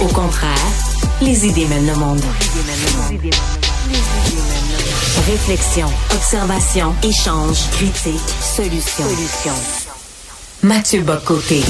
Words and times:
Au 0.00 0.08
contraire, 0.08 0.54
les 1.22 1.46
idées 1.46 1.64
mènent 1.66 1.86
le 1.86 1.94
monde. 1.94 2.20
Réflexion, 5.26 5.88
observation, 6.14 6.94
échange, 7.02 7.58
critique, 7.72 8.20
solution. 8.40 9.54
Mathieu 10.62 11.00
Bocoté. 11.00 11.62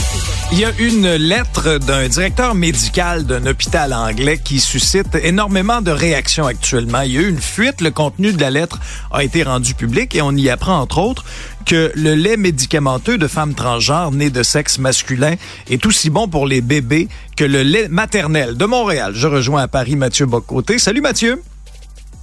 Il 0.52 0.60
y 0.60 0.64
a 0.64 0.70
une 0.78 1.12
lettre 1.16 1.78
d'un 1.78 2.06
directeur 2.06 2.54
médical 2.54 3.24
d'un 3.24 3.44
hôpital 3.46 3.92
anglais 3.92 4.38
qui 4.38 4.60
suscite 4.60 5.16
énormément 5.16 5.82
de 5.82 5.90
réactions 5.90 6.46
actuellement. 6.46 7.00
Il 7.00 7.12
y 7.12 7.18
a 7.18 7.22
eu 7.22 7.28
une 7.28 7.40
fuite, 7.40 7.80
le 7.80 7.90
contenu 7.90 8.32
de 8.32 8.40
la 8.40 8.50
lettre 8.50 8.78
a 9.10 9.24
été 9.24 9.42
rendu 9.42 9.74
public 9.74 10.14
et 10.14 10.22
on 10.22 10.30
y 10.30 10.48
apprend 10.48 10.78
entre 10.78 10.98
autres 10.98 11.24
que 11.66 11.90
le 11.96 12.14
lait 12.14 12.36
médicamenteux 12.36 13.18
de 13.18 13.26
femmes 13.26 13.54
transgenres 13.54 14.12
nées 14.12 14.30
de 14.30 14.44
sexe 14.44 14.78
masculin 14.78 15.34
est 15.68 15.84
aussi 15.84 16.10
bon 16.10 16.28
pour 16.28 16.46
les 16.46 16.60
bébés 16.60 17.08
que 17.36 17.44
le 17.44 17.64
lait 17.64 17.88
maternel 17.88 18.56
de 18.56 18.64
Montréal. 18.66 19.12
Je 19.16 19.26
rejoins 19.26 19.62
à 19.62 19.68
Paris 19.68 19.96
Mathieu 19.96 20.26
Bocoté. 20.26 20.78
Salut 20.78 21.00
Mathieu. 21.00 21.42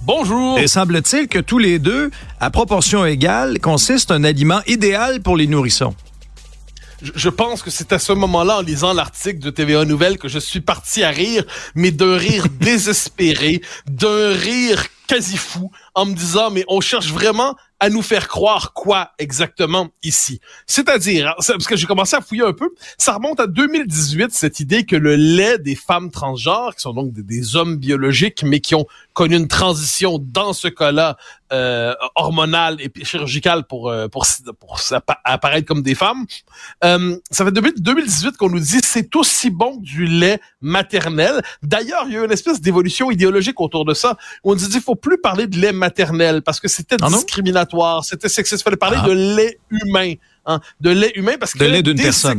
Bonjour. 0.00 0.58
Et 0.58 0.66
semble-t-il 0.66 1.28
que 1.28 1.38
tous 1.38 1.58
les 1.58 1.78
deux, 1.78 2.10
à 2.40 2.50
proportion 2.50 3.04
égale, 3.04 3.60
consistent 3.60 4.12
un 4.12 4.24
aliment 4.24 4.60
idéal 4.66 5.20
pour 5.20 5.36
les 5.36 5.46
nourrissons 5.46 5.94
je 7.14 7.28
pense 7.28 7.62
que 7.62 7.70
c'est 7.70 7.92
à 7.92 7.98
ce 7.98 8.12
moment-là, 8.12 8.58
en 8.58 8.60
lisant 8.62 8.92
l'article 8.92 9.38
de 9.38 9.50
TVA 9.50 9.84
Nouvelle, 9.84 10.18
que 10.18 10.28
je 10.28 10.38
suis 10.38 10.60
parti 10.60 11.02
à 11.02 11.10
rire, 11.10 11.44
mais 11.74 11.90
d'un 11.90 12.16
rire 12.16 12.46
désespéré, 12.60 13.60
d'un 13.86 14.32
rire 14.32 14.86
quasi 15.06 15.36
fou, 15.36 15.70
en 15.94 16.06
me 16.06 16.14
disant, 16.14 16.50
mais 16.50 16.64
on 16.68 16.80
cherche 16.80 17.12
vraiment 17.12 17.54
à 17.80 17.90
nous 17.90 18.02
faire 18.02 18.28
croire 18.28 18.72
quoi 18.72 19.10
exactement 19.18 19.90
ici. 20.02 20.40
C'est-à-dire, 20.66 21.28
hein, 21.28 21.34
parce 21.46 21.66
que 21.66 21.76
j'ai 21.76 21.86
commencé 21.86 22.16
à 22.16 22.20
fouiller 22.20 22.44
un 22.44 22.52
peu, 22.52 22.70
ça 22.98 23.14
remonte 23.14 23.40
à 23.40 23.46
2018, 23.46 24.32
cette 24.32 24.60
idée 24.60 24.86
que 24.86 24.96
le 24.96 25.16
lait 25.16 25.58
des 25.58 25.74
femmes 25.74 26.10
transgenres, 26.10 26.74
qui 26.76 26.82
sont 26.82 26.94
donc 26.94 27.12
des, 27.12 27.56
hommes 27.56 27.76
biologiques, 27.76 28.42
mais 28.42 28.60
qui 28.60 28.74
ont 28.74 28.86
connu 29.12 29.36
une 29.36 29.48
transition, 29.48 30.18
dans 30.18 30.52
ce 30.52 30.68
cas-là, 30.68 31.16
euh, 31.52 31.94
hormonale 32.14 32.78
et 32.80 32.90
chirurgicale 33.04 33.64
pour, 33.64 33.90
euh, 33.90 34.08
pour, 34.08 34.24
pour, 34.58 34.80
apparaître 35.24 35.68
comme 35.68 35.82
des 35.82 35.94
femmes, 35.94 36.24
euh, 36.84 37.16
ça 37.30 37.44
fait 37.44 37.52
depuis 37.52 37.72
2018 37.76 38.36
qu'on 38.38 38.48
nous 38.48 38.58
dit 38.58 38.80
c'est 38.82 39.14
aussi 39.14 39.50
bon 39.50 39.78
que 39.78 39.84
du 39.84 40.06
lait 40.06 40.40
maternel. 40.62 41.42
D'ailleurs, 41.62 42.04
il 42.06 42.14
y 42.14 42.16
a 42.16 42.22
eu 42.22 42.24
une 42.24 42.32
espèce 42.32 42.60
d'évolution 42.60 43.10
idéologique 43.10 43.60
autour 43.60 43.84
de 43.84 43.94
ça. 43.94 44.16
Où 44.42 44.52
on 44.52 44.54
dit 44.54 44.66
il 44.72 44.80
faut 44.80 44.96
plus 44.96 45.18
parler 45.18 45.46
de 45.46 45.58
lait 45.58 45.72
maternel 45.72 45.83
parce 46.44 46.60
que 46.60 46.68
c'était 46.68 46.96
ah 47.00 47.08
discriminatoire, 47.08 48.04
c'était 48.04 48.28
sexiste. 48.28 48.62
Il 48.62 48.64
fallait 48.64 48.76
parler 48.76 48.98
ah. 49.00 49.06
de 49.06 49.12
lait 49.12 49.58
humain. 49.70 50.14
Hein, 50.46 50.60
de 50.78 50.90
lait 50.90 51.12
humain 51.14 51.36
parce 51.40 51.54
que 51.54 51.58
de 51.58 51.64
lait 51.64 51.82
d'une 51.82 51.96
personne. 51.96 52.38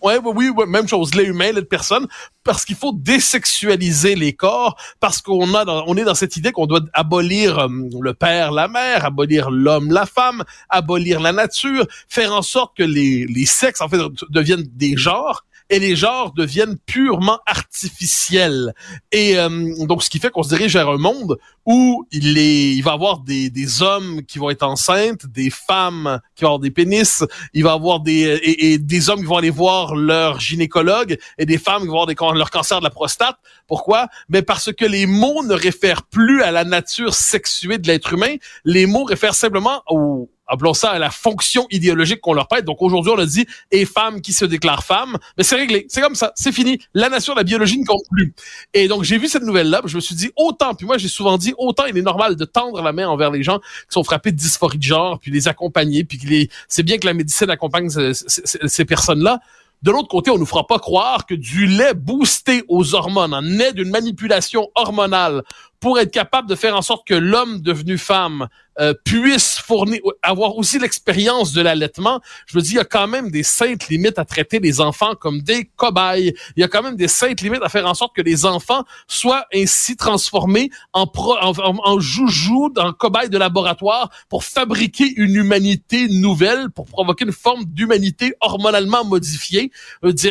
Ouais, 0.00 0.18
oui, 0.24 0.50
oui, 0.56 0.64
même 0.66 0.88
chose, 0.88 1.14
lait 1.14 1.24
humain, 1.24 1.52
lait 1.52 1.60
de 1.60 1.66
personne, 1.66 2.06
parce 2.42 2.64
qu'il 2.64 2.76
faut 2.76 2.92
désexualiser 2.94 4.14
les 4.14 4.32
corps, 4.32 4.80
parce 4.98 5.20
qu'on 5.20 5.54
a, 5.54 5.66
on 5.86 5.94
est 5.98 6.04
dans 6.04 6.14
cette 6.14 6.38
idée 6.38 6.52
qu'on 6.52 6.66
doit 6.66 6.80
abolir 6.94 7.58
euh, 7.58 7.68
le 8.00 8.14
père, 8.14 8.50
la 8.50 8.66
mère, 8.66 9.04
abolir 9.04 9.50
l'homme, 9.50 9.92
la 9.92 10.06
femme, 10.06 10.42
abolir 10.70 11.20
la 11.20 11.32
nature, 11.32 11.86
faire 12.08 12.32
en 12.32 12.40
sorte 12.40 12.74
que 12.74 12.82
les, 12.82 13.26
les 13.26 13.44
sexes 13.44 13.82
en 13.82 13.90
fait 13.90 13.98
deviennent 14.30 14.66
des 14.72 14.96
genres 14.96 15.44
et 15.70 15.78
les 15.78 15.96
genres 15.96 16.32
deviennent 16.32 16.76
purement 16.86 17.40
artificiels. 17.46 18.74
Et 19.12 19.38
euh, 19.38 19.86
donc, 19.86 20.02
ce 20.02 20.10
qui 20.10 20.18
fait 20.18 20.30
qu'on 20.30 20.42
se 20.42 20.48
dirige 20.48 20.74
vers 20.74 20.88
un 20.88 20.98
monde 20.98 21.38
où 21.64 22.06
il, 22.12 22.38
est, 22.38 22.74
il 22.74 22.82
va 22.82 22.92
y 22.92 22.94
avoir 22.94 23.20
des, 23.20 23.50
des 23.50 23.82
hommes 23.82 24.22
qui 24.22 24.38
vont 24.38 24.50
être 24.50 24.62
enceintes, 24.62 25.26
des 25.26 25.50
femmes 25.50 26.20
qui 26.36 26.44
vont 26.44 26.50
avoir 26.50 26.60
des 26.60 26.70
pénis, 26.70 27.24
il 27.52 27.64
va 27.64 27.72
avoir 27.72 28.00
des, 28.00 28.40
et, 28.42 28.78
des 28.78 29.10
hommes 29.10 29.20
qui 29.20 29.26
vont 29.26 29.38
aller 29.38 29.50
voir 29.50 29.96
leur 29.96 30.38
gynécologue 30.38 31.18
et 31.38 31.46
des 31.46 31.58
femmes 31.58 31.82
qui 31.82 31.88
vont 31.88 32.02
avoir 32.02 32.32
des, 32.32 32.38
leur 32.38 32.50
cancer 32.50 32.78
de 32.78 32.84
la 32.84 32.90
prostate. 32.90 33.36
Pourquoi? 33.66 34.08
Mais 34.28 34.42
parce 34.42 34.72
que 34.72 34.84
les 34.84 35.06
mots 35.06 35.42
ne 35.44 35.54
réfèrent 35.54 36.04
plus 36.04 36.42
à 36.42 36.52
la 36.52 36.64
nature 36.64 37.14
sexuée 37.14 37.78
de 37.78 37.88
l'être 37.88 38.12
humain, 38.12 38.36
les 38.64 38.86
mots 38.86 39.04
réfèrent 39.04 39.34
simplement 39.34 39.82
au, 39.88 40.30
appelons 40.46 40.74
ça 40.74 40.90
à 40.90 40.98
la 40.98 41.10
fonction 41.10 41.66
idéologique 41.70 42.20
qu'on 42.20 42.34
leur 42.34 42.48
prête. 42.48 42.64
Donc 42.64 42.82
aujourd'hui, 42.82 43.12
on 43.14 43.18
a 43.18 43.26
dit 43.26 43.46
et 43.70 43.84
femmes 43.84 44.20
qui 44.20 44.32
se 44.32 44.44
déclarent 44.44 44.84
femmes, 44.84 45.16
mais 45.36 45.44
c'est 45.44 45.56
réglé, 45.56 45.86
c'est 45.88 46.00
comme 46.00 46.14
ça, 46.14 46.32
c'est 46.36 46.52
fini. 46.52 46.80
La 46.94 47.08
nature, 47.08 47.34
la 47.34 47.44
biologie 47.44 47.78
ne 47.78 47.86
compte 47.86 48.04
plus. 48.10 48.34
Et 48.74 48.88
donc 48.88 49.04
j'ai 49.04 49.18
vu 49.18 49.28
cette 49.28 49.42
nouvelle-là, 49.42 49.82
je 49.84 49.96
me 49.96 50.00
suis 50.00 50.14
dit 50.14 50.30
autant, 50.36 50.74
puis 50.74 50.86
moi 50.86 50.98
j'ai 50.98 51.08
souvent 51.08 51.38
dit 51.38 51.54
autant 51.58 51.84
il 51.86 51.96
est 51.96 52.02
normal 52.02 52.36
de 52.36 52.44
tendre 52.44 52.82
la 52.82 52.92
main 52.92 53.08
envers 53.08 53.30
les 53.30 53.42
gens 53.42 53.58
qui 53.58 53.90
sont 53.90 54.04
frappés 54.04 54.32
de 54.32 54.36
dysphorie 54.36 54.78
de 54.78 54.82
genre, 54.82 55.18
puis 55.18 55.30
les 55.30 55.48
accompagner, 55.48 56.04
puis 56.04 56.18
les, 56.24 56.50
c'est 56.68 56.82
bien 56.82 56.98
que 56.98 57.06
la 57.06 57.14
médecine 57.14 57.50
accompagne 57.50 57.88
ces, 57.90 58.84
personnes-là. 58.84 59.40
De 59.82 59.90
l'autre 59.90 60.08
côté, 60.08 60.30
on 60.30 60.38
nous 60.38 60.46
fera 60.46 60.66
pas 60.66 60.78
croire 60.78 61.26
que 61.26 61.34
du 61.34 61.66
lait 61.66 61.94
boosté 61.94 62.64
aux 62.68 62.94
hormones, 62.94 63.34
en 63.34 63.44
aide 63.58 63.76
d'une 63.76 63.90
manipulation 63.90 64.68
hormonale 64.74 65.42
pour 65.86 66.00
être 66.00 66.10
capable 66.10 66.48
de 66.48 66.56
faire 66.56 66.74
en 66.74 66.82
sorte 66.82 67.06
que 67.06 67.14
l'homme 67.14 67.60
devenu 67.60 67.96
femme 67.96 68.48
euh, 68.80 68.92
puisse 69.04 69.60
fournir, 69.60 70.00
avoir 70.20 70.56
aussi 70.56 70.80
l'expérience 70.80 71.52
de 71.52 71.62
l'allaitement. 71.62 72.20
Je 72.48 72.58
me 72.58 72.60
dis, 72.60 72.70
il 72.70 72.74
y 72.74 72.80
a 72.80 72.84
quand 72.84 73.06
même 73.06 73.30
des 73.30 73.44
saintes 73.44 73.88
limites 73.88 74.18
à 74.18 74.24
traiter 74.24 74.58
les 74.58 74.80
enfants 74.80 75.14
comme 75.14 75.42
des 75.42 75.70
cobayes. 75.76 76.34
Il 76.56 76.60
y 76.60 76.64
a 76.64 76.68
quand 76.68 76.82
même 76.82 76.96
des 76.96 77.06
saintes 77.06 77.40
limites 77.40 77.62
à 77.62 77.68
faire 77.68 77.86
en 77.86 77.94
sorte 77.94 78.16
que 78.16 78.20
les 78.20 78.46
enfants 78.46 78.82
soient 79.06 79.46
ainsi 79.54 79.94
transformés 79.94 80.70
en, 80.92 81.06
pro, 81.06 81.36
en, 81.40 81.52
en, 81.56 82.00
joujou, 82.00 82.72
en 82.76 82.92
cobayes 82.92 83.30
de 83.30 83.38
laboratoire 83.38 84.10
pour 84.28 84.42
fabriquer 84.42 85.14
une 85.16 85.36
humanité 85.36 86.08
nouvelle, 86.08 86.68
pour 86.70 86.86
provoquer 86.86 87.26
une 87.26 87.32
forme 87.32 87.64
d'humanité 87.64 88.34
hormonalement 88.40 89.04
modifiée. 89.04 89.70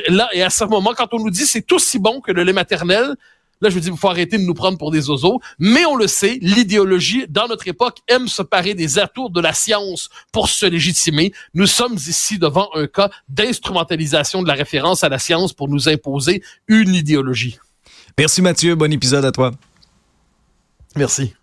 Là, 0.10 0.28
et 0.34 0.44
à 0.44 0.50
ce 0.50 0.66
moment, 0.66 0.94
quand 0.98 1.14
on 1.14 1.20
nous 1.20 1.32
dit 1.32 1.46
c'est 1.46 1.72
aussi 1.72 1.98
bon 1.98 2.20
que 2.20 2.34
le 2.34 2.44
lait 2.44 2.52
maternel, 2.52 3.16
Là, 3.62 3.70
je 3.70 3.76
veux 3.76 3.82
dire, 3.82 3.94
il 3.94 4.00
faut 4.00 4.10
arrêter 4.10 4.38
de 4.38 4.44
nous 4.44 4.54
prendre 4.54 4.78
pour 4.78 4.92
des 4.92 5.10
oiseaux. 5.10 5.40
Mais 5.60 5.86
on 5.86 5.96
le 5.96 6.08
sait, 6.08 6.38
l'idéologie, 6.42 7.26
dans 7.30 7.48
notre 7.48 7.68
époque, 7.68 8.00
aime 8.08 8.28
se 8.28 8.42
parer 8.42 8.74
des 8.74 9.00
atours 9.00 9.30
de 9.30 9.42
la 9.42 9.54
science 9.54 10.10
pour 10.32 10.50
se 10.50 10.66
légitimer. 10.66 11.34
Nous 11.54 11.68
sommes 11.68 11.96
ici 11.96 12.38
devant 12.38 12.70
un 12.74 12.88
cas 12.88 13.10
d'instrumentalisation 13.30 14.44
de 14.44 14.48
la 14.48 14.54
référence 14.54 15.04
à 15.04 15.10
la 15.10 15.20
science 15.20 15.54
pour 15.54 15.70
nous 15.70 15.90
imposer 15.90 16.44
une 16.68 16.94
idéologie. 16.94 17.58
Merci 18.18 18.42
Mathieu, 18.42 18.76
bon 18.76 18.92
épisode 18.92 19.26
à 19.26 19.32
toi. 19.32 19.52
Merci. 20.96 21.34